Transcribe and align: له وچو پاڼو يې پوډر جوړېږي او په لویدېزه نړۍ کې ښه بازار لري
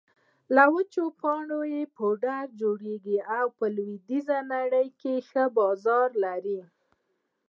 له 0.55 0.63
وچو 0.75 1.05
پاڼو 1.21 1.61
يې 1.73 1.83
پوډر 1.95 2.45
جوړېږي 2.61 3.17
او 3.37 3.45
په 3.57 3.65
لویدېزه 3.75 4.37
نړۍ 4.53 4.87
کې 4.99 5.13
ښه 5.29 5.43
بازار 5.57 6.09
لري 6.25 6.59